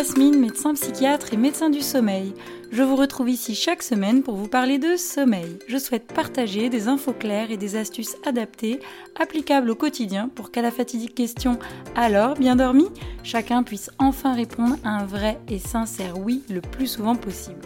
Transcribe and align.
Yasmine, 0.00 0.40
médecin 0.40 0.72
psychiatre 0.72 1.34
et 1.34 1.36
médecin 1.36 1.68
du 1.68 1.82
sommeil. 1.82 2.32
Je 2.72 2.82
vous 2.82 2.96
retrouve 2.96 3.28
ici 3.28 3.54
chaque 3.54 3.82
semaine 3.82 4.22
pour 4.22 4.34
vous 4.34 4.48
parler 4.48 4.78
de 4.78 4.96
sommeil. 4.96 5.58
Je 5.68 5.76
souhaite 5.76 6.06
partager 6.06 6.70
des 6.70 6.88
infos 6.88 7.12
claires 7.12 7.50
et 7.50 7.58
des 7.58 7.76
astuces 7.76 8.16
adaptées, 8.24 8.80
applicables 9.20 9.68
au 9.68 9.74
quotidien 9.74 10.30
pour 10.34 10.50
qu'à 10.52 10.62
la 10.62 10.70
fatidique 10.70 11.14
question 11.14 11.58
Alors, 11.96 12.32
bien 12.32 12.56
dormi? 12.56 12.86
chacun 13.24 13.62
puisse 13.62 13.90
enfin 13.98 14.32
répondre 14.32 14.78
à 14.84 14.88
un 14.88 15.04
vrai 15.04 15.38
et 15.48 15.58
sincère 15.58 16.16
oui 16.16 16.44
le 16.48 16.62
plus 16.62 16.86
souvent 16.86 17.14
possible. 17.14 17.60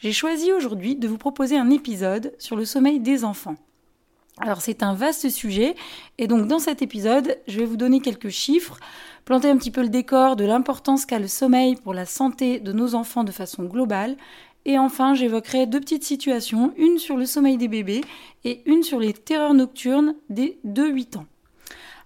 J'ai 0.00 0.12
choisi 0.12 0.52
aujourd'hui 0.52 0.96
de 0.96 1.06
vous 1.06 1.16
proposer 1.16 1.56
un 1.56 1.70
épisode 1.70 2.34
sur 2.38 2.56
le 2.56 2.64
sommeil 2.64 2.98
des 2.98 3.22
enfants. 3.24 3.54
Alors 4.38 4.62
c'est 4.62 4.82
un 4.82 4.94
vaste 4.94 5.28
sujet 5.28 5.76
et 6.18 6.26
donc 6.26 6.48
dans 6.48 6.58
cet 6.58 6.82
épisode, 6.82 7.38
je 7.46 7.58
vais 7.58 7.66
vous 7.66 7.76
donner 7.76 8.00
quelques 8.00 8.30
chiffres, 8.30 8.80
planter 9.24 9.48
un 9.48 9.56
petit 9.56 9.70
peu 9.70 9.82
le 9.82 9.88
décor 9.88 10.36
de 10.36 10.44
l'importance 10.44 11.06
qu'a 11.06 11.18
le 11.18 11.28
sommeil 11.28 11.76
pour 11.76 11.94
la 11.94 12.06
santé 12.06 12.60
de 12.60 12.72
nos 12.72 12.94
enfants 12.94 13.24
de 13.24 13.32
façon 13.32 13.64
globale 13.64 14.16
et 14.64 14.78
enfin 14.78 15.14
j'évoquerai 15.14 15.66
deux 15.66 15.80
petites 15.80 16.04
situations, 16.04 16.72
une 16.76 16.98
sur 16.98 17.16
le 17.16 17.26
sommeil 17.26 17.56
des 17.56 17.68
bébés 17.68 18.02
et 18.44 18.62
une 18.66 18.82
sur 18.82 19.00
les 19.00 19.12
terreurs 19.12 19.54
nocturnes 19.54 20.14
des 20.28 20.58
2-8 20.66 21.18
ans. 21.18 21.26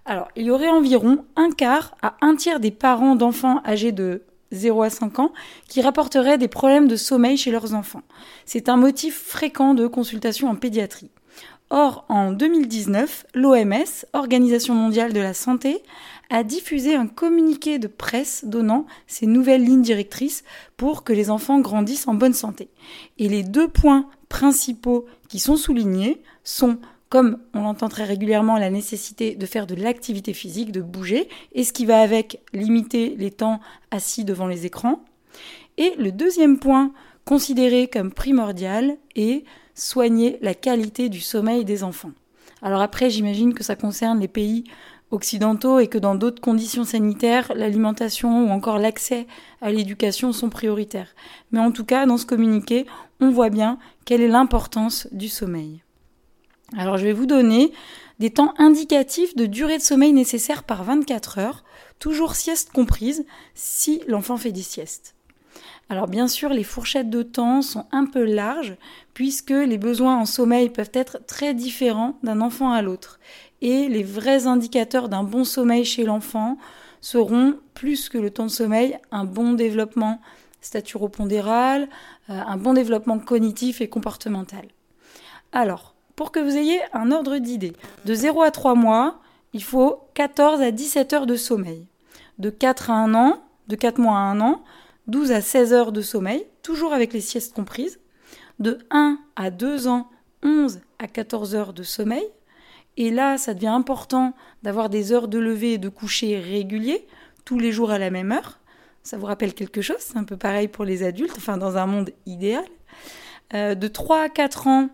Alors 0.05 0.29
il 0.35 0.45
y 0.45 0.51
aurait 0.51 0.69
environ 0.69 1.25
un 1.35 1.51
quart 1.51 1.95
à 2.01 2.15
un 2.21 2.35
tiers 2.35 2.59
des 2.59 2.71
parents 2.71 3.15
d'enfants 3.15 3.61
âgés 3.65 3.91
de 3.91 4.23
0 4.51 4.83
à 4.83 4.89
5 4.89 5.19
ans 5.19 5.33
qui 5.67 5.81
rapporteraient 5.81 6.37
des 6.37 6.47
problèmes 6.47 6.87
de 6.87 6.95
sommeil 6.95 7.37
chez 7.37 7.51
leurs 7.51 7.73
enfants. 7.73 8.03
C'est 8.45 8.69
un 8.69 8.77
motif 8.77 9.21
fréquent 9.21 9.73
de 9.73 9.87
consultation 9.87 10.49
en 10.49 10.55
pédiatrie. 10.55 11.11
Or, 11.69 12.05
en 12.07 12.31
2019, 12.31 13.25
l'OMS, 13.33 14.05
Organisation 14.13 14.73
mondiale 14.73 15.11
de 15.11 15.19
la 15.19 15.33
santé, 15.33 15.83
a 16.29 16.43
diffusé 16.43 16.95
un 16.95 17.07
communiqué 17.07 17.77
de 17.77 17.87
presse 17.87 18.45
donnant 18.45 18.85
ces 19.05 19.27
nouvelles 19.27 19.63
lignes 19.63 19.81
directrices 19.81 20.43
pour 20.77 21.03
que 21.03 21.13
les 21.13 21.29
enfants 21.29 21.59
grandissent 21.59 22.07
en 22.07 22.13
bonne 22.13 22.33
santé. 22.33 22.69
Et 23.17 23.27
les 23.27 23.43
deux 23.43 23.67
points 23.67 24.09
principaux 24.29 25.05
qui 25.27 25.39
sont 25.39 25.57
soulignés 25.57 26.21
sont, 26.45 26.77
comme 27.09 27.37
on 27.53 27.61
l'entend 27.61 27.89
très 27.89 28.05
régulièrement, 28.05 28.57
la 28.57 28.69
nécessité 28.69 29.35
de 29.35 29.45
faire 29.45 29.67
de 29.67 29.75
l'activité 29.75 30.33
physique, 30.33 30.71
de 30.71 30.81
bouger, 30.81 31.27
et 31.53 31.65
ce 31.65 31.73
qui 31.73 31.85
va 31.85 32.01
avec 32.01 32.41
limiter 32.53 33.15
les 33.17 33.31
temps 33.31 33.59
assis 33.91 34.23
devant 34.23 34.47
les 34.47 34.65
écrans. 34.65 35.03
Et 35.77 35.93
le 35.97 36.13
deuxième 36.13 36.59
point 36.59 36.93
considéré 37.25 37.87
comme 37.87 38.13
primordial 38.13 38.97
est 39.15 39.43
soigner 39.77 40.39
la 40.41 40.53
qualité 40.53 41.07
du 41.07 41.21
sommeil 41.21 41.63
des 41.63 41.83
enfants. 41.83 42.11
Alors 42.61 42.81
après, 42.81 43.09
j'imagine 43.09 43.53
que 43.53 43.63
ça 43.63 43.75
concerne 43.75 44.19
les 44.19 44.27
pays 44.27 44.63
occidentaux 45.11 45.79
et 45.79 45.87
que 45.87 45.97
dans 45.97 46.15
d'autres 46.15 46.41
conditions 46.41 46.83
sanitaires, 46.83 47.51
l'alimentation 47.55 48.45
ou 48.45 48.49
encore 48.49 48.79
l'accès 48.79 49.27
à 49.61 49.71
l'éducation 49.71 50.33
sont 50.33 50.49
prioritaires. 50.49 51.15
Mais 51.51 51.59
en 51.59 51.71
tout 51.71 51.85
cas, 51.85 52.05
dans 52.05 52.17
ce 52.17 52.25
communiqué, 52.25 52.85
on 53.21 53.29
voit 53.29 53.49
bien 53.49 53.77
quelle 54.05 54.21
est 54.21 54.27
l'importance 54.27 55.07
du 55.11 55.29
sommeil. 55.29 55.83
Alors 56.75 56.97
je 56.97 57.05
vais 57.05 57.13
vous 57.13 57.27
donner 57.27 57.71
des 58.19 58.31
temps 58.31 58.53
indicatifs 58.57 59.35
de 59.35 59.45
durée 59.45 59.77
de 59.77 59.83
sommeil 59.83 60.11
nécessaire 60.11 60.63
par 60.63 60.83
24 60.83 61.37
heures, 61.37 61.63
toujours 61.99 62.35
sieste 62.35 62.71
comprise, 62.71 63.25
si 63.53 64.01
l'enfant 64.07 64.37
fait 64.37 64.51
des 64.51 64.63
siestes. 64.63 65.16
Alors 65.89 66.07
bien 66.07 66.27
sûr, 66.27 66.49
les 66.49 66.63
fourchettes 66.63 67.09
de 67.09 67.23
temps 67.23 67.61
sont 67.61 67.85
un 67.91 68.05
peu 68.05 68.23
larges 68.23 68.75
puisque 69.13 69.51
les 69.51 69.77
besoins 69.77 70.17
en 70.17 70.25
sommeil 70.25 70.69
peuvent 70.69 70.91
être 70.93 71.19
très 71.25 71.53
différents 71.53 72.17
d'un 72.23 72.41
enfant 72.41 72.71
à 72.71 72.81
l'autre. 72.81 73.19
Et 73.61 73.87
les 73.87 74.03
vrais 74.03 74.47
indicateurs 74.47 75.09
d'un 75.09 75.23
bon 75.23 75.43
sommeil 75.43 75.85
chez 75.85 76.03
l'enfant 76.03 76.57
seront, 76.99 77.55
plus 77.73 78.09
que 78.09 78.17
le 78.17 78.31
temps 78.31 78.45
de 78.45 78.51
sommeil, 78.51 78.97
un 79.11 79.23
bon 79.23 79.53
développement 79.53 80.19
staturopondéral, 80.61 81.87
euh, 82.29 82.41
un 82.45 82.57
bon 82.57 82.73
développement 82.73 83.19
cognitif 83.19 83.79
et 83.79 83.87
comportemental. 83.87 84.67
Alors, 85.53 85.95
pour 86.15 86.31
que 86.31 86.39
vous 86.39 86.57
ayez 86.57 86.79
un 86.93 87.11
ordre 87.11 87.37
d'idée, 87.37 87.73
de 88.05 88.13
0 88.13 88.41
à 88.41 88.51
3 88.51 88.75
mois, 88.75 89.19
il 89.53 89.63
faut 89.63 90.01
14 90.15 90.61
à 90.61 90.71
17 90.71 91.13
heures 91.13 91.25
de 91.25 91.35
sommeil. 91.35 91.87
De 92.39 92.49
4 92.49 92.91
à 92.91 92.95
1 92.95 93.13
an, 93.13 93.41
de 93.67 93.75
4 93.75 93.99
mois 93.99 94.17
à 94.17 94.21
1 94.21 94.41
an, 94.41 94.63
12 95.07 95.31
à 95.31 95.41
16 95.41 95.73
heures 95.73 95.91
de 95.91 96.01
sommeil, 96.01 96.45
toujours 96.61 96.93
avec 96.93 97.13
les 97.13 97.21
siestes 97.21 97.53
comprises. 97.53 97.99
De 98.59 98.79
1 98.91 99.19
à 99.35 99.51
2 99.51 99.87
ans, 99.87 100.09
11 100.43 100.79
à 100.99 101.07
14 101.07 101.55
heures 101.55 101.73
de 101.73 101.83
sommeil. 101.83 102.25
Et 102.97 103.11
là, 103.11 103.37
ça 103.37 103.53
devient 103.53 103.67
important 103.67 104.33
d'avoir 104.63 104.89
des 104.89 105.11
heures 105.11 105.27
de 105.27 105.37
lever 105.37 105.73
et 105.73 105.77
de 105.77 105.89
coucher 105.89 106.39
réguliers, 106.39 107.07
tous 107.45 107.59
les 107.59 107.71
jours 107.71 107.91
à 107.91 107.99
la 107.99 108.09
même 108.09 108.31
heure. 108.31 108.59
Ça 109.03 109.17
vous 109.17 109.27
rappelle 109.27 109.53
quelque 109.53 109.81
chose? 109.81 109.97
C'est 109.99 110.17
un 110.17 110.23
peu 110.23 110.35
pareil 110.35 110.67
pour 110.67 110.83
les 110.83 111.03
adultes, 111.03 111.35
enfin 111.37 111.57
dans 111.57 111.77
un 111.77 111.85
monde 111.85 112.09
idéal. 112.25 112.65
Euh, 113.53 113.75
de 113.75 113.87
3 113.87 114.23
à 114.23 114.29
4 114.29 114.67
ans, 114.67 114.89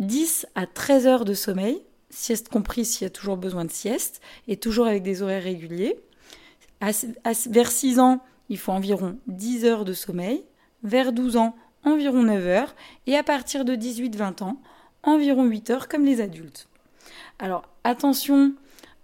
10 0.00 0.46
à 0.54 0.66
13 0.66 1.06
heures 1.06 1.24
de 1.24 1.32
sommeil, 1.32 1.80
sieste 2.10 2.48
comprise 2.48 2.90
s'il 2.90 3.04
y 3.04 3.06
a 3.06 3.10
toujours 3.10 3.36
besoin 3.36 3.64
de 3.64 3.70
sieste, 3.70 4.20
et 4.48 4.56
toujours 4.56 4.86
avec 4.86 5.02
des 5.02 5.22
horaires 5.22 5.44
réguliers. 5.44 5.96
vers 7.46 7.70
6 7.70 8.00
ans, 8.00 8.20
il 8.48 8.58
faut 8.58 8.72
environ 8.72 9.18
10 9.26 9.64
heures 9.64 9.84
de 9.84 9.92
sommeil, 9.92 10.44
vers 10.82 11.12
12 11.12 11.36
ans, 11.36 11.54
environ 11.84 12.22
9 12.22 12.46
heures, 12.46 12.74
et 13.06 13.16
à 13.16 13.22
partir 13.22 13.64
de 13.64 13.74
18-20 13.74 14.42
ans, 14.42 14.60
environ 15.02 15.44
8 15.44 15.70
heures 15.70 15.88
comme 15.88 16.04
les 16.04 16.20
adultes. 16.20 16.68
Alors 17.38 17.64
attention 17.84 18.54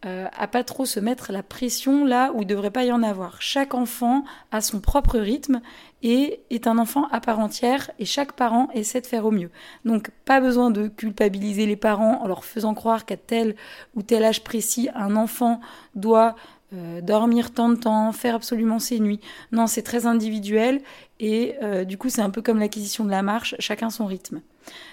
euh, 0.06 0.28
à 0.34 0.46
pas 0.46 0.64
trop 0.64 0.86
se 0.86 0.98
mettre 0.98 1.30
la 1.30 1.42
pression 1.42 2.06
là 2.06 2.32
où 2.32 2.40
il 2.40 2.46
ne 2.46 2.50
devrait 2.50 2.70
pas 2.70 2.84
y 2.84 2.92
en 2.92 3.02
avoir. 3.02 3.42
Chaque 3.42 3.74
enfant 3.74 4.24
a 4.50 4.62
son 4.62 4.80
propre 4.80 5.18
rythme 5.18 5.60
et 6.02 6.40
est 6.48 6.66
un 6.66 6.78
enfant 6.78 7.06
à 7.10 7.20
part 7.20 7.38
entière 7.38 7.90
et 7.98 8.06
chaque 8.06 8.32
parent 8.32 8.70
essaie 8.72 9.02
de 9.02 9.06
faire 9.06 9.26
au 9.26 9.30
mieux. 9.30 9.50
Donc 9.84 10.10
pas 10.24 10.40
besoin 10.40 10.70
de 10.70 10.88
culpabiliser 10.88 11.66
les 11.66 11.76
parents 11.76 12.22
en 12.22 12.28
leur 12.28 12.46
faisant 12.46 12.72
croire 12.72 13.04
qu'à 13.04 13.18
tel 13.18 13.56
ou 13.94 14.00
tel 14.00 14.24
âge 14.24 14.42
précis, 14.42 14.88
un 14.94 15.16
enfant 15.16 15.60
doit 15.94 16.34
euh, 16.72 17.00
dormir 17.00 17.52
tant 17.52 17.68
de 17.68 17.74
temps, 17.74 18.12
faire 18.12 18.36
absolument 18.36 18.78
ses 18.78 19.00
nuits. 19.00 19.20
Non, 19.50 19.66
c'est 19.66 19.82
très 19.82 20.06
individuel 20.06 20.80
et 21.18 21.56
euh, 21.62 21.84
du 21.84 21.98
coup 21.98 22.08
c'est 22.08 22.22
un 22.22 22.30
peu 22.30 22.42
comme 22.42 22.60
l'acquisition 22.60 23.04
de 23.04 23.10
la 23.10 23.22
marche, 23.22 23.56
chacun 23.58 23.90
son 23.90 24.06
rythme. 24.06 24.40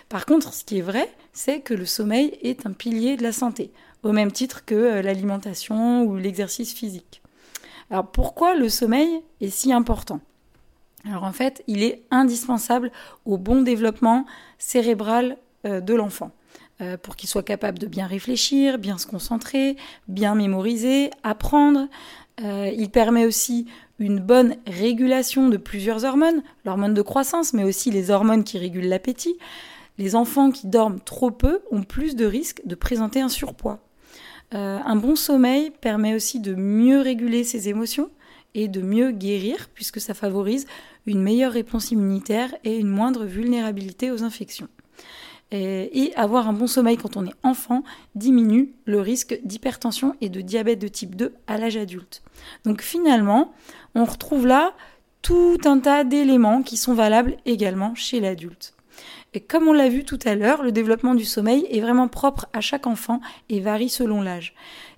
Par 0.09 0.25
contre, 0.25 0.53
ce 0.53 0.63
qui 0.63 0.79
est 0.79 0.81
vrai, 0.81 1.07
c'est 1.33 1.59
que 1.59 1.75
le 1.75 1.85
sommeil 1.85 2.37
est 2.41 2.65
un 2.65 2.71
pilier 2.71 3.15
de 3.15 3.21
la 3.21 3.31
santé, 3.31 3.71
au 4.01 4.11
même 4.11 4.31
titre 4.31 4.65
que 4.65 4.73
euh, 4.73 5.01
l'alimentation 5.03 6.01
ou 6.03 6.17
l'exercice 6.17 6.73
physique. 6.73 7.21
Alors 7.91 8.07
pourquoi 8.07 8.55
le 8.55 8.69
sommeil 8.69 9.21
est 9.39 9.51
si 9.51 9.71
important? 9.71 10.19
Alors 11.05 11.25
en 11.25 11.31
fait, 11.31 11.63
il 11.67 11.83
est 11.83 12.01
indispensable 12.09 12.91
au 13.25 13.37
bon 13.37 13.61
développement 13.61 14.25
cérébral 14.57 15.37
de 15.63 15.93
l'enfant. 15.93 16.31
Euh, 16.79 16.95
pour 16.95 17.15
qu'il 17.15 17.27
soit 17.27 17.41
capable 17.41 17.79
de 17.79 17.87
bien 17.87 18.05
réfléchir, 18.05 18.77
bien 18.77 18.99
se 18.99 19.07
concentrer, 19.07 19.77
bien 20.07 20.35
mémoriser, 20.35 21.09
apprendre. 21.23 21.87
Euh, 22.43 22.71
il 22.77 22.91
permet 22.91 23.25
aussi 23.25 23.65
une 23.97 24.19
bonne 24.19 24.57
régulation 24.67 25.49
de 25.49 25.57
plusieurs 25.57 26.05
hormones, 26.05 26.43
l'hormone 26.65 26.93
de 26.93 27.01
croissance, 27.01 27.53
mais 27.53 27.63
aussi 27.63 27.89
les 27.89 28.11
hormones 28.11 28.43
qui 28.43 28.59
régulent 28.59 28.89
l'appétit. 28.89 29.37
Les 29.97 30.15
enfants 30.15 30.51
qui 30.51 30.67
dorment 30.67 30.99
trop 30.99 31.31
peu 31.31 31.61
ont 31.71 31.81
plus 31.81 32.15
de 32.15 32.25
risques 32.25 32.61
de 32.65 32.75
présenter 32.75 33.21
un 33.21 33.29
surpoids. 33.29 33.79
Euh, 34.53 34.77
un 34.85 34.95
bon 34.95 35.15
sommeil 35.15 35.71
permet 35.81 36.13
aussi 36.13 36.39
de 36.39 36.53
mieux 36.53 36.99
réguler 36.99 37.43
ses 37.43 37.69
émotions 37.69 38.11
et 38.53 38.67
de 38.67 38.81
mieux 38.81 39.09
guérir, 39.09 39.67
puisque 39.73 39.99
ça 39.99 40.13
favorise 40.13 40.67
une 41.07 41.23
meilleure 41.23 41.53
réponse 41.53 41.89
immunitaire 41.89 42.53
et 42.63 42.77
une 42.77 42.89
moindre 42.89 43.25
vulnérabilité 43.25 44.11
aux 44.11 44.21
infections. 44.21 44.67
Et, 45.51 46.11
avoir 46.15 46.49
un 46.49 46.53
bon 46.53 46.67
sommeil 46.67 46.97
quand 46.97 47.15
on 47.15 47.25
est 47.25 47.35
enfant 47.43 47.83
diminue 48.15 48.73
le 48.85 48.99
risque 48.99 49.39
d'hypertension 49.45 50.15
et 50.19 50.29
de 50.29 50.41
diabète 50.41 50.79
de 50.79 50.89
type 50.89 51.15
2 51.15 51.33
à 51.47 51.57
l'âge 51.57 51.77
adulte. 51.77 52.21
Donc 52.65 52.81
finalement, 52.81 53.53
on 53.95 54.03
retrouve 54.03 54.45
là 54.45 54.73
tout 55.21 55.57
un 55.65 55.79
tas 55.79 56.03
d'éléments 56.03 56.63
qui 56.63 56.75
sont 56.75 56.93
valables 56.93 57.37
également 57.45 57.95
chez 57.95 58.19
l'adulte. 58.19 58.73
Et 59.33 59.39
comme 59.39 59.67
on 59.67 59.73
l'a 59.73 59.89
vu 59.89 60.03
tout 60.03 60.19
à 60.25 60.35
l'heure, 60.35 60.63
le 60.63 60.71
développement 60.71 61.15
du 61.15 61.25
sommeil 61.25 61.67
est 61.69 61.81
vraiment 61.81 62.07
propre 62.07 62.47
à 62.53 62.61
chaque 62.61 62.87
enfant 62.87 63.21
et 63.49 63.59
varie 63.59 63.89
selon 63.89 64.21
l'âge. 64.21 64.53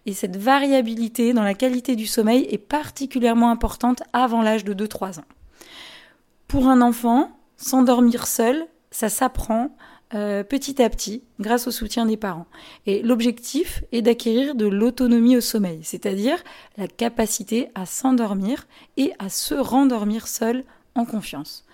Et 0.06 0.14
cette 0.14 0.38
variabilité 0.38 1.34
dans 1.34 1.44
la 1.44 1.54
qualité 1.54 1.96
du 1.96 2.08
sommeil 2.08 2.48
est 2.50 2.58
particulièrement 2.58 3.52
importante 3.52 4.02
avant 4.14 4.42
l'âge 4.42 4.64
de 4.64 4.74
2-3 4.74 5.20
ans. 5.20 5.26
Pour 6.48 6.68
un 6.68 6.82
enfant, 6.82 7.32
s'endormir 7.58 8.28
seul, 8.28 8.68
ça 8.92 9.10
s'apprend 9.10 9.76
euh, 10.16 10.44
petit 10.44 10.82
à 10.82 10.90
petit 10.90 11.24
grâce 11.40 11.68
au 11.68 11.72
soutien 11.72 12.06
des 12.06 12.18
parents. 12.18 12.48
Et 12.88 13.04
l'objectif 13.04 13.84
est 13.92 14.02
d'acquérir 14.02 14.56
de 14.56 14.66
l'autonomie 14.66 15.38
au 15.38 15.42
sommeil, 15.42 15.82
c'est-à-dire 15.84 16.44
la 16.78 16.88
capacité 16.88 17.70
à 17.76 17.86
s'endormir 17.86 18.68
et 18.98 19.14
à 19.20 19.30
se 19.30 19.54
rendormir 19.54 20.28
seul 20.28 20.64
en 20.96 21.06
confiance. 21.06 21.66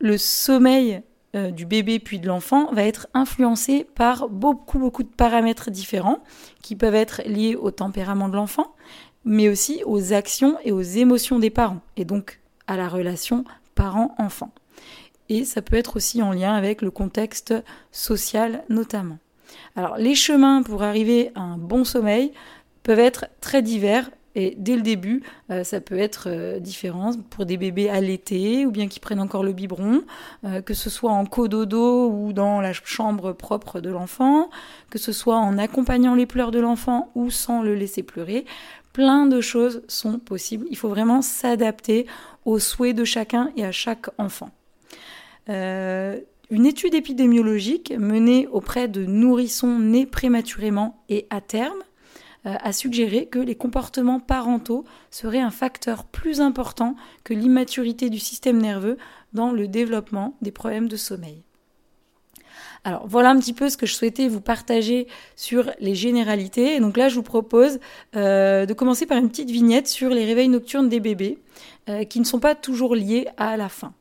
Le 0.00 0.18
sommeil 0.18 1.02
euh, 1.36 1.50
du 1.50 1.66
bébé 1.66 1.98
puis 1.98 2.18
de 2.18 2.26
l'enfant 2.26 2.72
va 2.72 2.84
être 2.84 3.06
influencé 3.14 3.86
par 3.94 4.28
beaucoup 4.28 4.78
beaucoup 4.78 5.02
de 5.02 5.08
paramètres 5.08 5.70
différents 5.70 6.18
qui 6.62 6.74
peuvent 6.74 6.94
être 6.94 7.22
liés 7.26 7.54
au 7.54 7.70
tempérament 7.70 8.28
de 8.28 8.36
l'enfant, 8.36 8.74
mais 9.24 9.48
aussi 9.48 9.82
aux 9.84 10.12
actions 10.12 10.56
et 10.64 10.72
aux 10.72 10.80
émotions 10.80 11.38
des 11.38 11.50
parents, 11.50 11.82
et 11.96 12.04
donc 12.04 12.40
à 12.66 12.76
la 12.76 12.88
relation 12.88 13.44
parent-enfant. 13.74 14.50
Et 15.28 15.44
ça 15.44 15.62
peut 15.62 15.76
être 15.76 15.96
aussi 15.96 16.22
en 16.22 16.32
lien 16.32 16.54
avec 16.54 16.82
le 16.82 16.90
contexte 16.90 17.54
social 17.92 18.64
notamment. 18.68 19.18
Alors 19.76 19.96
les 19.96 20.14
chemins 20.14 20.62
pour 20.62 20.82
arriver 20.82 21.30
à 21.34 21.40
un 21.40 21.58
bon 21.58 21.84
sommeil 21.84 22.32
peuvent 22.82 22.98
être 22.98 23.26
très 23.40 23.62
divers 23.62 24.10
et 24.34 24.54
dès 24.56 24.76
le 24.76 24.82
début, 24.82 25.24
euh, 25.50 25.64
ça 25.64 25.80
peut 25.80 25.98
être 25.98 26.28
euh, 26.28 26.60
différent 26.60 27.10
pour 27.28 27.44
des 27.44 27.56
bébés 27.56 27.88
allaités 27.88 28.66
ou 28.66 28.70
bien 28.70 28.86
qui 28.86 29.00
prennent 29.00 29.18
encore 29.18 29.42
le 29.42 29.52
biberon, 29.52 30.02
euh, 30.44 30.60
que 30.62 30.74
ce 30.74 30.90
soit 30.90 31.10
en 31.10 31.24
cododo 31.24 32.08
ou 32.08 32.32
dans 32.32 32.60
la 32.60 32.72
chambre 32.72 33.32
propre 33.32 33.80
de 33.80 33.90
l'enfant, 33.90 34.48
que 34.90 34.98
ce 34.98 35.10
soit 35.10 35.38
en 35.38 35.58
accompagnant 35.58 36.14
les 36.14 36.26
pleurs 36.26 36.52
de 36.52 36.60
l'enfant 36.60 37.10
ou 37.16 37.30
sans 37.30 37.62
le 37.62 37.74
laisser 37.74 38.04
pleurer. 38.04 38.44
Plein 38.92 39.26
de 39.26 39.40
choses 39.40 39.82
sont 39.88 40.20
possibles. 40.20 40.66
Il 40.70 40.76
faut 40.76 40.88
vraiment 40.88 41.20
s'adapter 41.20 42.06
aux 42.44 42.60
souhaits 42.60 42.94
de 42.94 43.04
chacun 43.04 43.50
et 43.56 43.64
à 43.64 43.72
chaque 43.72 44.08
enfant. 44.18 44.50
Une 45.48 46.66
étude 46.66 46.94
épidémiologique 46.94 47.92
menée 47.98 48.46
auprès 48.46 48.88
de 48.88 49.04
nourrissons 49.04 49.78
nés 49.78 50.06
prématurément 50.06 51.02
et 51.08 51.26
à 51.30 51.40
terme 51.40 51.82
euh, 52.46 52.54
a 52.60 52.72
suggéré 52.72 53.26
que 53.26 53.40
les 53.40 53.56
comportements 53.56 54.20
parentaux 54.20 54.84
seraient 55.10 55.40
un 55.40 55.50
facteur 55.50 56.04
plus 56.04 56.40
important 56.40 56.94
que 57.24 57.34
l'immaturité 57.34 58.10
du 58.10 58.20
système 58.20 58.62
nerveux 58.62 58.96
dans 59.32 59.50
le 59.50 59.66
développement 59.66 60.36
des 60.40 60.52
problèmes 60.52 60.88
de 60.88 60.96
sommeil. 60.96 61.42
Alors 62.84 63.08
voilà 63.08 63.30
un 63.30 63.38
petit 63.40 63.52
peu 63.52 63.68
ce 63.68 63.76
que 63.76 63.86
je 63.86 63.94
souhaitais 63.94 64.28
vous 64.28 64.40
partager 64.40 65.08
sur 65.34 65.72
les 65.80 65.96
généralités. 65.96 66.76
Et 66.76 66.80
donc 66.80 66.96
là, 66.96 67.08
je 67.08 67.16
vous 67.16 67.24
propose 67.24 67.80
euh, 68.14 68.66
de 68.66 68.72
commencer 68.72 69.04
par 69.04 69.18
une 69.18 69.28
petite 69.28 69.50
vignette 69.50 69.88
sur 69.88 70.10
les 70.10 70.24
réveils 70.24 70.48
nocturnes 70.48 70.88
des 70.88 71.00
bébés, 71.00 71.38
euh, 71.88 72.04
qui 72.04 72.20
ne 72.20 72.24
sont 72.24 72.38
pas 72.38 72.54
toujours 72.54 72.94
liés 72.94 73.26
à 73.36 73.56
la 73.56 73.68
faim. 73.68 73.92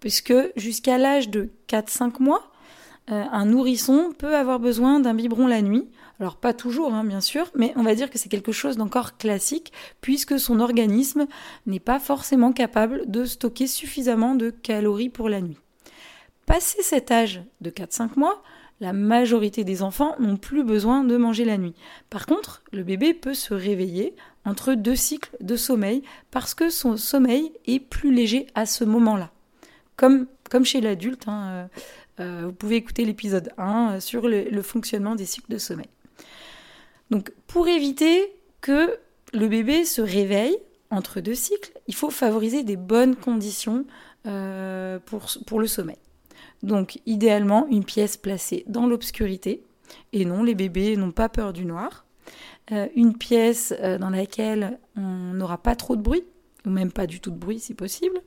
Puisque 0.00 0.34
jusqu'à 0.56 0.98
l'âge 0.98 1.30
de 1.30 1.50
4-5 1.68 2.22
mois, 2.22 2.50
un 3.08 3.44
nourrisson 3.46 4.12
peut 4.16 4.34
avoir 4.34 4.60
besoin 4.60 5.00
d'un 5.00 5.14
biberon 5.14 5.46
la 5.46 5.62
nuit 5.62 5.88
alors 6.20 6.36
pas 6.36 6.54
toujours, 6.54 6.94
hein, 6.94 7.04
bien 7.04 7.20
sûr, 7.20 7.50
mais 7.56 7.72
on 7.76 7.82
va 7.82 7.94
dire 7.94 8.08
que 8.08 8.18
c'est 8.18 8.28
quelque 8.28 8.52
chose 8.52 8.76
d'encore 8.76 9.16
classique, 9.16 9.72
puisque 10.00 10.38
son 10.38 10.60
organisme 10.60 11.26
n'est 11.66 11.80
pas 11.80 11.98
forcément 11.98 12.52
capable 12.52 13.10
de 13.10 13.24
stocker 13.24 13.66
suffisamment 13.66 14.34
de 14.34 14.50
calories 14.50 15.08
pour 15.08 15.28
la 15.28 15.40
nuit. 15.40 15.58
Passé 16.46 16.82
cet 16.82 17.10
âge 17.10 17.42
de 17.60 17.70
4-5 17.70 18.10
mois, 18.16 18.42
la 18.80 18.92
majorité 18.92 19.64
des 19.64 19.82
enfants 19.82 20.14
n'ont 20.18 20.36
plus 20.36 20.62
besoin 20.62 21.04
de 21.04 21.16
manger 21.16 21.44
la 21.44 21.58
nuit. 21.58 21.74
Par 22.10 22.26
contre, 22.26 22.62
le 22.72 22.84
bébé 22.84 23.14
peut 23.14 23.34
se 23.34 23.54
réveiller 23.54 24.14
entre 24.44 24.74
deux 24.74 24.96
cycles 24.96 25.36
de 25.40 25.56
sommeil 25.56 26.02
parce 26.30 26.54
que 26.54 26.70
son 26.70 26.96
sommeil 26.96 27.52
est 27.66 27.80
plus 27.80 28.12
léger 28.12 28.46
à 28.54 28.66
ce 28.66 28.84
moment-là. 28.84 29.30
Comme, 29.96 30.26
chez 30.64 30.80
l'adulte, 30.80 31.28
hein, 31.28 31.48
euh, 31.48 31.66
euh, 32.20 32.42
vous 32.46 32.52
pouvez 32.52 32.76
écouter 32.76 33.04
l'épisode 33.04 33.50
1 33.58 34.00
sur 34.00 34.28
le 34.28 34.62
fonctionnement 34.62 35.14
des 35.14 35.24
cycles 35.24 35.50
de 35.50 35.58
sommeil. 35.58 35.88
Donc 37.10 37.32
pour 37.46 37.68
éviter 37.68 38.32
que 38.60 38.98
le 39.32 39.48
bébé 39.48 39.84
se 39.84 40.00
réveille 40.00 40.56
entre 40.90 41.20
deux 41.20 41.34
cycles, 41.34 41.72
il 41.86 41.94
faut 41.94 42.10
favoriser 42.10 42.62
des 42.62 42.76
bonnes 42.76 43.16
conditions 43.16 43.84
euh, 44.26 44.98
pour, 45.04 45.60
le 45.60 45.66
sommeil. 45.66 45.98
Donc 46.62 47.00
idéalement 47.04 47.66
une 47.68 47.84
pièce 47.84 48.16
placée 48.16 48.64
dans 48.68 48.86
l'obscurité, 48.86 49.62
et 50.12 50.24
non, 50.24 50.42
les 50.42 50.54
bébés 50.54 50.96
n'ont 50.96 51.10
pas 51.10 51.28
peur 51.28 51.52
du 51.52 51.66
noir. 51.66 52.06
Euh, 52.72 52.88
une 52.96 53.18
pièce 53.18 53.74
euh, 53.80 53.98
dans 53.98 54.08
laquelle 54.08 54.78
on 54.96 55.34
n'aura 55.34 55.58
pas 55.58 55.76
trop 55.76 55.96
de 55.96 56.00
bruit, 56.00 56.24
même 56.64 56.92
pas 56.92 57.06
du 57.06 57.20
tout 57.20 57.30
de 57.30 57.36
bruit 57.36 57.58
si 57.58 57.74
possible, 57.74 58.20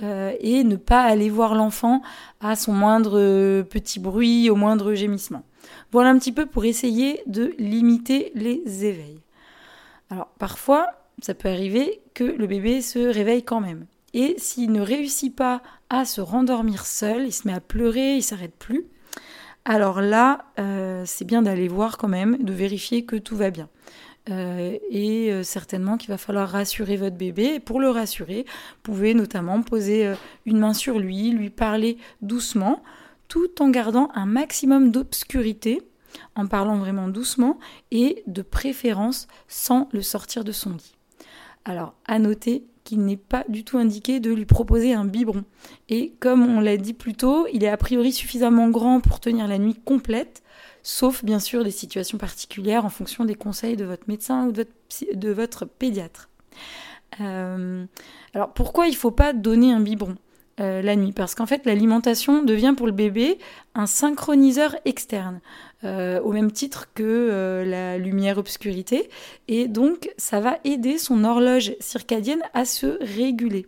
et 0.00 0.64
ne 0.64 0.76
pas 0.76 1.02
aller 1.02 1.30
voir 1.30 1.54
l'enfant 1.54 2.02
à 2.40 2.56
son 2.56 2.72
moindre 2.72 3.62
petit 3.62 4.00
bruit, 4.00 4.50
au 4.50 4.56
moindre 4.56 4.94
gémissement. 4.94 5.44
Voilà 5.90 6.10
un 6.10 6.18
petit 6.18 6.32
peu 6.32 6.46
pour 6.46 6.64
essayer 6.64 7.22
de 7.26 7.54
limiter 7.58 8.32
les 8.34 8.84
éveils. 8.84 9.20
Alors 10.10 10.28
parfois, 10.38 10.88
ça 11.22 11.34
peut 11.34 11.48
arriver 11.48 12.00
que 12.14 12.24
le 12.24 12.46
bébé 12.46 12.82
se 12.82 12.98
réveille 12.98 13.42
quand 13.42 13.60
même. 13.60 13.86
Et 14.14 14.34
s'il 14.38 14.72
ne 14.72 14.80
réussit 14.80 15.34
pas 15.34 15.62
à 15.88 16.04
se 16.04 16.20
rendormir 16.20 16.84
seul, 16.84 17.26
il 17.26 17.32
se 17.32 17.46
met 17.46 17.54
à 17.54 17.60
pleurer, 17.60 18.16
il 18.16 18.22
s'arrête 18.22 18.54
plus. 18.54 18.86
Alors 19.64 20.00
là, 20.00 20.46
euh, 20.58 21.04
c'est 21.06 21.24
bien 21.24 21.42
d'aller 21.42 21.68
voir 21.68 21.96
quand 21.96 22.08
même, 22.08 22.36
de 22.38 22.52
vérifier 22.52 23.04
que 23.04 23.16
tout 23.16 23.36
va 23.36 23.50
bien. 23.50 23.68
Euh, 24.30 24.78
et 24.88 25.32
euh, 25.32 25.42
certainement 25.42 25.96
qu'il 25.96 26.10
va 26.10 26.18
falloir 26.18 26.48
rassurer 26.48 26.96
votre 26.96 27.16
bébé. 27.16 27.58
Pour 27.58 27.80
le 27.80 27.90
rassurer, 27.90 28.44
vous 28.46 28.80
pouvez 28.82 29.14
notamment 29.14 29.62
poser 29.62 30.14
une 30.46 30.58
main 30.58 30.74
sur 30.74 30.98
lui, 30.98 31.30
lui 31.30 31.50
parler 31.50 31.98
doucement 32.20 32.82
tout 33.32 33.62
en 33.62 33.70
gardant 33.70 34.10
un 34.14 34.26
maximum 34.26 34.90
d'obscurité, 34.90 35.80
en 36.34 36.46
parlant 36.46 36.76
vraiment 36.76 37.08
doucement 37.08 37.58
et 37.90 38.22
de 38.26 38.42
préférence 38.42 39.26
sans 39.48 39.88
le 39.92 40.02
sortir 40.02 40.44
de 40.44 40.52
son 40.52 40.72
lit. 40.72 40.94
Alors, 41.64 41.94
à 42.04 42.18
noter 42.18 42.64
qu'il 42.84 43.04
n'est 43.04 43.16
pas 43.16 43.44
du 43.48 43.64
tout 43.64 43.78
indiqué 43.78 44.20
de 44.20 44.32
lui 44.32 44.44
proposer 44.44 44.92
un 44.92 45.04
biberon. 45.04 45.44
Et 45.88 46.12
comme 46.20 46.42
on 46.44 46.60
l'a 46.60 46.76
dit 46.76 46.92
plus 46.92 47.14
tôt, 47.14 47.46
il 47.52 47.64
est 47.64 47.68
a 47.68 47.76
priori 47.76 48.12
suffisamment 48.12 48.68
grand 48.68 49.00
pour 49.00 49.20
tenir 49.20 49.46
la 49.48 49.58
nuit 49.58 49.80
complète, 49.82 50.42
sauf 50.82 51.24
bien 51.24 51.38
sûr 51.38 51.64
des 51.64 51.70
situations 51.70 52.18
particulières 52.18 52.84
en 52.84 52.90
fonction 52.90 53.24
des 53.24 53.34
conseils 53.34 53.76
de 53.76 53.84
votre 53.84 54.04
médecin 54.08 54.46
ou 54.46 54.52
de 54.52 55.30
votre, 55.30 55.64
pédiatre. 55.64 56.28
Euh, 57.20 57.84
alors 58.34 58.52
pourquoi 58.52 58.86
il 58.86 58.92
ne 58.92 58.96
faut 58.96 59.10
pas 59.10 59.32
donner 59.32 59.72
un 59.72 59.80
biberon 59.80 60.16
euh, 60.60 60.82
la 60.82 60.96
nuit, 60.96 61.12
parce 61.12 61.34
qu'en 61.34 61.46
fait 61.46 61.64
l'alimentation 61.64 62.42
devient 62.42 62.74
pour 62.76 62.86
le 62.86 62.92
bébé 62.92 63.38
un 63.74 63.86
synchroniseur 63.86 64.76
externe, 64.84 65.40
euh, 65.84 66.20
au 66.20 66.32
même 66.32 66.52
titre 66.52 66.88
que 66.94 67.64
la 67.66 67.96
lumière-obscurité, 67.96 69.08
et 69.48 69.66
donc 69.66 70.10
ça 70.18 70.40
va 70.40 70.58
aider 70.64 70.98
son 70.98 71.24
horloge 71.24 71.74
circadienne 71.80 72.42
à 72.52 72.64
se 72.64 72.98
réguler. 73.00 73.66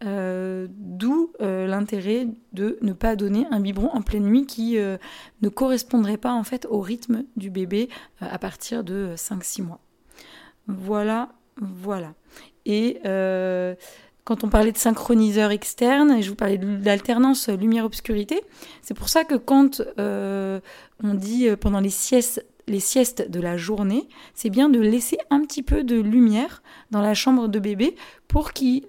D'où 0.00 1.32
l'intérêt 1.40 2.28
de 2.52 2.78
ne 2.82 2.92
pas 2.92 3.16
donner 3.16 3.46
un 3.50 3.60
biberon 3.60 3.90
en 3.90 4.02
pleine 4.02 4.24
nuit 4.24 4.46
qui 4.46 4.76
ne 4.76 5.48
correspondrait 5.48 6.16
pas 6.16 6.32
en 6.32 6.44
fait 6.44 6.66
au 6.70 6.80
rythme 6.80 7.24
du 7.36 7.50
bébé 7.50 7.88
à 8.20 8.38
partir 8.38 8.84
de 8.84 9.14
5-6 9.16 9.62
mois. 9.62 9.80
Voilà, 10.66 11.30
voilà. 11.56 12.14
Et 12.64 13.00
quand 14.28 14.44
on 14.44 14.50
parlait 14.50 14.72
de 14.72 14.76
synchroniseur 14.76 15.50
externe, 15.52 16.20
je 16.20 16.28
vous 16.28 16.34
parlais 16.34 16.58
de 16.58 16.84
l'alternance 16.84 17.48
lumière-obscurité, 17.48 18.42
c'est 18.82 18.92
pour 18.92 19.08
ça 19.08 19.24
que 19.24 19.36
quand 19.36 19.80
euh, 19.98 20.60
on 21.02 21.14
dit 21.14 21.48
euh, 21.48 21.56
pendant 21.56 21.80
les 21.80 21.88
siestes, 21.88 22.44
les 22.68 22.80
siestes 22.80 23.30
de 23.30 23.40
la 23.40 23.56
journée, 23.56 24.08
c'est 24.34 24.50
bien 24.50 24.68
de 24.68 24.78
laisser 24.78 25.18
un 25.30 25.40
petit 25.40 25.62
peu 25.62 25.82
de 25.82 26.00
lumière 26.00 26.62
dans 26.90 27.00
la 27.00 27.14
chambre 27.14 27.48
de 27.48 27.58
bébé 27.58 27.96
pour 28.28 28.52
qu'il 28.52 28.84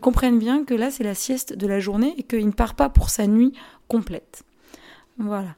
comprenne 0.00 0.38
bien 0.38 0.64
que 0.64 0.74
là 0.74 0.90
c'est 0.90 1.04
la 1.04 1.14
sieste 1.14 1.54
de 1.54 1.66
la 1.66 1.80
journée 1.80 2.14
et 2.16 2.22
qu'il 2.22 2.46
ne 2.46 2.52
part 2.52 2.74
pas 2.74 2.88
pour 2.88 3.10
sa 3.10 3.26
nuit 3.26 3.52
complète. 3.88 4.44
Voilà. 5.18 5.56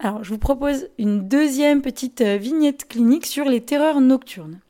Alors 0.00 0.22
je 0.24 0.30
vous 0.30 0.38
propose 0.38 0.88
une 0.98 1.26
deuxième 1.26 1.82
petite 1.82 2.20
euh, 2.20 2.36
vignette 2.36 2.86
clinique 2.86 3.26
sur 3.26 3.46
les 3.46 3.60
terreurs 3.60 4.00
nocturnes. 4.00 4.60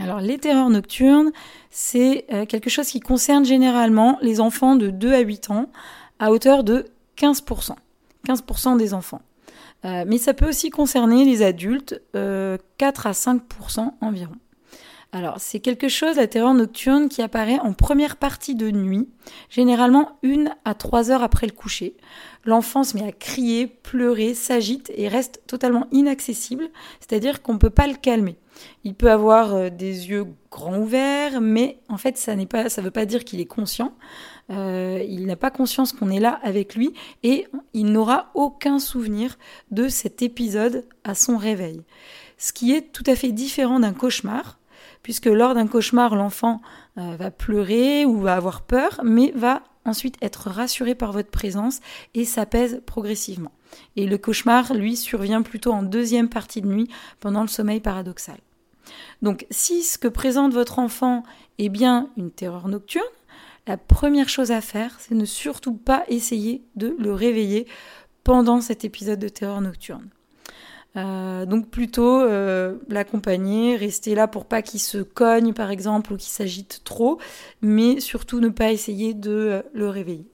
Alors 0.00 0.20
les 0.20 0.38
terreurs 0.38 0.70
nocturnes, 0.70 1.30
c'est 1.70 2.26
euh, 2.32 2.46
quelque 2.46 2.68
chose 2.68 2.88
qui 2.88 3.00
concerne 3.00 3.44
généralement 3.44 4.18
les 4.20 4.40
enfants 4.40 4.76
de 4.76 4.90
2 4.90 5.12
à 5.12 5.20
8 5.20 5.50
ans 5.50 5.70
à 6.18 6.30
hauteur 6.30 6.64
de 6.64 6.86
15%. 7.16 7.74
15% 8.26 8.76
des 8.76 8.94
enfants. 8.94 9.22
Euh, 9.84 10.04
mais 10.06 10.18
ça 10.18 10.34
peut 10.34 10.48
aussi 10.48 10.70
concerner 10.70 11.24
les 11.24 11.42
adultes, 11.42 12.00
4 12.12 12.16
euh, 12.16 12.56
à 12.78 13.12
5% 13.12 13.92
environ. 14.00 14.34
Alors, 15.12 15.36
c'est 15.38 15.60
quelque 15.60 15.86
chose, 15.86 16.16
la 16.16 16.26
terreur 16.26 16.54
nocturne, 16.54 17.08
qui 17.08 17.22
apparaît 17.22 17.60
en 17.60 17.72
première 17.72 18.16
partie 18.16 18.56
de 18.56 18.72
nuit, 18.72 19.08
généralement 19.48 20.18
une 20.24 20.50
à 20.64 20.74
trois 20.74 21.12
heures 21.12 21.22
après 21.22 21.46
le 21.46 21.52
coucher. 21.52 21.96
L'enfant 22.44 22.82
se 22.82 22.96
met 22.96 23.06
à 23.06 23.12
crier, 23.12 23.68
pleurer, 23.68 24.34
s'agite 24.34 24.90
et 24.96 25.06
reste 25.06 25.40
totalement 25.46 25.86
inaccessible, 25.92 26.68
c'est-à-dire 26.98 27.42
qu'on 27.42 27.52
ne 27.52 27.58
peut 27.58 27.70
pas 27.70 27.86
le 27.86 27.94
calmer. 27.94 28.36
Il 28.82 28.94
peut 28.94 29.10
avoir 29.10 29.54
euh, 29.54 29.70
des 29.70 30.10
yeux 30.10 30.26
grands 30.50 30.78
ouverts, 30.78 31.40
mais 31.40 31.78
en 31.88 31.96
fait, 31.96 32.18
ça 32.18 32.34
ne 32.34 32.44
veut 32.82 32.90
pas 32.90 33.06
dire 33.06 33.24
qu'il 33.24 33.40
est 33.40 33.46
conscient. 33.46 33.94
Euh, 34.50 35.02
il 35.08 35.26
n'a 35.26 35.36
pas 35.36 35.50
conscience 35.50 35.92
qu'on 35.92 36.10
est 36.10 36.20
là 36.20 36.38
avec 36.42 36.74
lui 36.74 36.92
et 37.22 37.46
il 37.72 37.86
n'aura 37.86 38.30
aucun 38.34 38.78
souvenir 38.78 39.38
de 39.70 39.88
cet 39.88 40.22
épisode 40.22 40.84
à 41.02 41.14
son 41.14 41.36
réveil. 41.36 41.82
Ce 42.36 42.52
qui 42.52 42.72
est 42.72 42.92
tout 42.92 43.04
à 43.06 43.16
fait 43.16 43.32
différent 43.32 43.80
d'un 43.80 43.94
cauchemar, 43.94 44.58
puisque 45.02 45.26
lors 45.26 45.54
d'un 45.54 45.66
cauchemar, 45.66 46.14
l'enfant 46.14 46.60
euh, 46.98 47.16
va 47.16 47.30
pleurer 47.30 48.04
ou 48.04 48.20
va 48.20 48.34
avoir 48.34 48.62
peur, 48.62 49.00
mais 49.02 49.32
va 49.34 49.62
ensuite 49.84 50.16
être 50.22 50.48
rassuré 50.48 50.94
par 50.94 51.12
votre 51.12 51.30
présence 51.30 51.80
et 52.14 52.24
s'apaise 52.24 52.80
progressivement. 52.86 53.52
Et 53.96 54.06
le 54.06 54.18
cauchemar, 54.18 54.74
lui, 54.74 54.96
survient 54.96 55.42
plutôt 55.42 55.72
en 55.72 55.82
deuxième 55.82 56.28
partie 56.28 56.62
de 56.62 56.68
nuit 56.68 56.88
pendant 57.20 57.42
le 57.42 57.48
sommeil 57.48 57.80
paradoxal. 57.80 58.38
Donc 59.22 59.46
si 59.50 59.82
ce 59.82 59.98
que 59.98 60.08
présente 60.08 60.52
votre 60.52 60.78
enfant 60.78 61.22
est 61.58 61.68
bien 61.68 62.10
une 62.16 62.30
terreur 62.30 62.68
nocturne, 62.68 63.04
la 63.66 63.76
première 63.76 64.28
chose 64.28 64.50
à 64.50 64.60
faire, 64.60 64.96
c'est 64.98 65.14
ne 65.14 65.24
surtout 65.24 65.74
pas 65.74 66.04
essayer 66.08 66.62
de 66.76 66.94
le 66.98 67.12
réveiller 67.12 67.66
pendant 68.22 68.60
cet 68.60 68.84
épisode 68.84 69.18
de 69.18 69.28
terreur 69.28 69.60
nocturne. 69.60 70.08
Euh, 70.96 71.44
donc 71.44 71.70
plutôt 71.70 72.20
euh, 72.20 72.76
l'accompagner, 72.88 73.76
rester 73.76 74.14
là 74.14 74.28
pour 74.28 74.44
pas 74.44 74.62
qu'il 74.62 74.78
se 74.78 74.98
cogne 74.98 75.52
par 75.52 75.70
exemple 75.70 76.12
ou 76.12 76.16
qu'il 76.16 76.30
s'agite 76.30 76.82
trop, 76.84 77.18
mais 77.62 78.00
surtout 78.00 78.38
ne 78.40 78.48
pas 78.48 78.70
essayer 78.70 79.12
de 79.12 79.30
euh, 79.30 79.62
le 79.72 79.88
réveiller. 79.88 80.26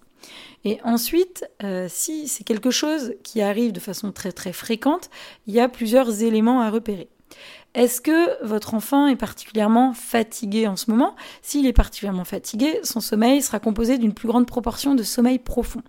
Et 0.64 0.78
ensuite, 0.84 1.48
si 1.88 2.28
c'est 2.28 2.44
quelque 2.44 2.70
chose 2.70 3.14
qui 3.22 3.40
arrive 3.40 3.72
de 3.72 3.80
façon 3.80 4.12
très 4.12 4.30
très 4.30 4.52
fréquente, 4.52 5.08
il 5.46 5.54
y 5.54 5.60
a 5.60 5.70
plusieurs 5.70 6.22
éléments 6.22 6.60
à 6.60 6.68
repérer. 6.68 7.08
Est-ce 7.74 8.00
que 8.00 8.44
votre 8.44 8.74
enfant 8.74 9.06
est 9.06 9.14
particulièrement 9.16 9.92
fatigué 9.92 10.66
en 10.66 10.74
ce 10.74 10.90
moment? 10.90 11.14
S'il 11.40 11.66
est 11.66 11.72
particulièrement 11.72 12.24
fatigué, 12.24 12.80
son 12.82 13.00
sommeil 13.00 13.42
sera 13.42 13.60
composé 13.60 13.96
d'une 13.96 14.12
plus 14.12 14.26
grande 14.26 14.46
proportion 14.46 14.96
de 14.96 15.04
sommeil 15.04 15.38
profond. 15.38 15.82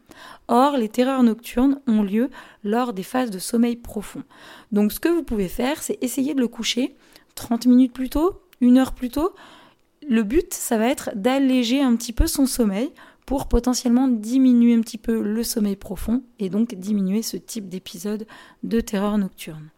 Or, 0.48 0.78
les 0.78 0.90
terreurs 0.90 1.24
nocturnes 1.24 1.82
ont 1.88 2.04
lieu 2.04 2.30
lors 2.64 2.94
des 2.94 3.02
phases 3.02 3.32
de 3.32 3.40
sommeil 3.40 3.78
profond. 3.78 4.22
Donc 4.72 4.92
ce 4.92 5.00
que 5.00 5.10
vous 5.10 5.24
pouvez 5.24 5.48
faire, 5.48 5.82
c'est 5.82 5.98
essayer 6.04 6.36
de 6.36 6.40
le 6.40 6.48
coucher 6.48 6.96
30 7.34 7.66
minutes 7.66 7.94
plus 7.94 8.10
tôt, 8.10 8.42
une 8.62 8.78
heure 8.78 8.94
plus 8.94 9.10
tôt. 9.10 9.34
Le 10.08 10.22
but, 10.22 10.54
ça 10.54 10.78
va 10.78 10.88
être 10.88 11.10
d'alléger 11.16 11.82
un 11.82 11.96
petit 11.96 12.14
peu 12.14 12.28
son 12.28 12.46
sommeil 12.46 12.92
pour 13.26 13.48
potentiellement 13.48 14.08
diminuer 14.08 14.76
un 14.76 14.82
petit 14.82 15.00
peu 15.00 15.20
le 15.20 15.44
sommeil 15.44 15.78
profond 15.78 16.22
et 16.38 16.50
donc 16.50 16.76
diminuer 16.76 17.24
ce 17.24 17.38
type 17.38 17.70
d'épisode 17.70 18.28
de 18.62 18.82
terreur 18.82 19.18
nocturne. 19.18 19.70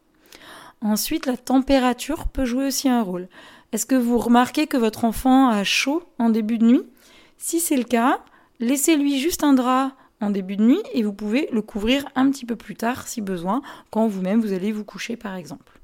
Ensuite, 0.83 1.25
la 1.25 1.37
température 1.37 2.27
peut 2.27 2.43
jouer 2.43 2.65
aussi 2.67 2.89
un 2.89 3.01
rôle. 3.01 3.29
Est-ce 3.71 3.85
que 3.85 3.95
vous 3.95 4.17
remarquez 4.17 4.67
que 4.67 4.77
votre 4.77 5.05
enfant 5.05 5.47
a 5.47 5.63
chaud 5.63 6.03
en 6.19 6.29
début 6.29 6.57
de 6.57 6.65
nuit? 6.65 6.83
Si 7.37 7.61
c'est 7.61 7.77
le 7.77 7.85
cas, 7.85 8.19
laissez-lui 8.59 9.19
juste 9.19 9.43
un 9.43 9.53
drap 9.53 9.93
en 10.19 10.29
début 10.29 10.57
de 10.57 10.63
nuit 10.63 10.81
et 10.93 11.01
vous 11.01 11.13
pouvez 11.13 11.47
le 11.51 11.61
couvrir 11.61 12.05
un 12.15 12.29
petit 12.29 12.45
peu 12.45 12.57
plus 12.57 12.75
tard 12.75 13.07
si 13.07 13.21
besoin, 13.21 13.61
quand 13.91 14.07
vous-même 14.07 14.41
vous 14.41 14.53
allez 14.53 14.71
vous 14.71 14.83
coucher 14.83 15.15
par 15.15 15.35
exemple. 15.35 15.79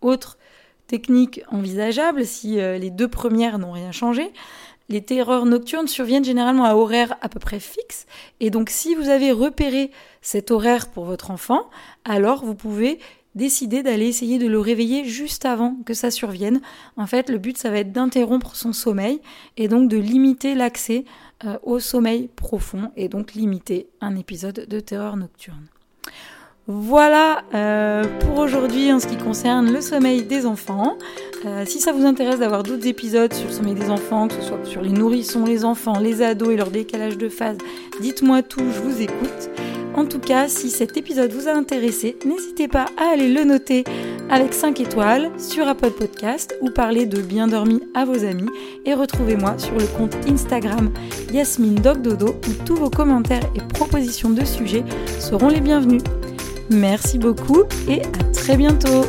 Autre 0.00 0.38
technique 0.86 1.42
envisageable, 1.48 2.24
si 2.24 2.58
euh, 2.58 2.78
les 2.78 2.90
deux 2.90 3.08
premières 3.08 3.58
n'ont 3.58 3.72
rien 3.72 3.92
changé, 3.92 4.32
les 4.88 5.02
terreurs 5.02 5.46
nocturnes 5.46 5.86
surviennent 5.86 6.24
généralement 6.24 6.64
à 6.64 6.74
horaire 6.74 7.16
à 7.20 7.28
peu 7.28 7.38
près 7.38 7.60
fixe. 7.60 8.06
Et 8.40 8.50
donc 8.50 8.70
si 8.70 8.94
vous 8.94 9.08
avez 9.08 9.30
repéré 9.30 9.90
cet 10.20 10.50
horaire 10.50 10.90
pour 10.90 11.04
votre 11.04 11.30
enfant, 11.30 11.70
alors 12.04 12.44
vous 12.44 12.56
pouvez 12.56 12.98
décider 13.34 13.82
d'aller 13.82 14.06
essayer 14.06 14.38
de 14.38 14.46
le 14.46 14.58
réveiller 14.58 15.04
juste 15.04 15.44
avant 15.44 15.76
que 15.86 15.94
ça 15.94 16.10
survienne. 16.10 16.60
En 16.96 17.06
fait, 17.06 17.30
le 17.30 17.38
but, 17.38 17.56
ça 17.56 17.70
va 17.70 17.78
être 17.78 17.92
d'interrompre 17.92 18.56
son 18.56 18.72
sommeil 18.72 19.20
et 19.56 19.68
donc 19.68 19.88
de 19.88 19.96
limiter 19.96 20.54
l'accès 20.54 21.04
euh, 21.44 21.56
au 21.62 21.78
sommeil 21.78 22.28
profond 22.34 22.90
et 22.96 23.08
donc 23.08 23.34
limiter 23.34 23.88
un 24.00 24.16
épisode 24.16 24.66
de 24.68 24.80
terreur 24.80 25.16
nocturne. 25.16 25.66
Voilà 26.66 27.42
euh, 27.54 28.04
pour 28.20 28.38
aujourd'hui 28.38 28.92
en 28.92 29.00
ce 29.00 29.08
qui 29.08 29.16
concerne 29.16 29.72
le 29.72 29.80
sommeil 29.80 30.22
des 30.22 30.46
enfants. 30.46 30.96
Euh, 31.44 31.64
si 31.66 31.80
ça 31.80 31.92
vous 31.92 32.04
intéresse 32.04 32.38
d'avoir 32.38 32.62
d'autres 32.62 32.86
épisodes 32.86 33.32
sur 33.32 33.48
le 33.48 33.52
sommeil 33.52 33.74
des 33.74 33.90
enfants, 33.90 34.28
que 34.28 34.34
ce 34.34 34.42
soit 34.42 34.64
sur 34.64 34.82
les 34.82 34.90
nourrissons, 34.90 35.44
les 35.44 35.64
enfants, 35.64 35.98
les 35.98 36.22
ados 36.22 36.50
et 36.50 36.56
leur 36.56 36.70
décalage 36.70 37.18
de 37.18 37.28
phase, 37.28 37.58
dites-moi 38.00 38.42
tout, 38.42 38.60
je 38.60 38.80
vous 38.80 39.00
écoute. 39.02 39.50
En 40.00 40.06
tout 40.06 40.18
cas, 40.18 40.48
si 40.48 40.70
cet 40.70 40.96
épisode 40.96 41.30
vous 41.30 41.46
a 41.46 41.52
intéressé, 41.52 42.16
n'hésitez 42.24 42.68
pas 42.68 42.86
à 42.96 43.12
aller 43.12 43.28
le 43.28 43.44
noter 43.44 43.84
avec 44.30 44.54
5 44.54 44.80
étoiles 44.80 45.30
sur 45.38 45.68
Apple 45.68 45.90
Podcast 45.90 46.54
ou 46.62 46.70
parler 46.70 47.04
de 47.04 47.20
bien 47.20 47.48
dormi 47.48 47.82
à 47.94 48.06
vos 48.06 48.24
amis 48.24 48.48
et 48.86 48.94
retrouvez-moi 48.94 49.58
sur 49.58 49.74
le 49.74 49.84
compte 49.98 50.16
Instagram 50.26 50.90
Yasmine 51.30 51.74
Dogdodo 51.74 52.28
où 52.28 52.64
tous 52.64 52.76
vos 52.76 52.88
commentaires 52.88 53.44
et 53.54 53.60
propositions 53.74 54.30
de 54.30 54.42
sujets 54.46 54.84
seront 55.18 55.48
les 55.48 55.60
bienvenus. 55.60 56.02
Merci 56.70 57.18
beaucoup 57.18 57.64
et 57.86 58.00
à 58.00 58.32
très 58.32 58.56
bientôt 58.56 59.04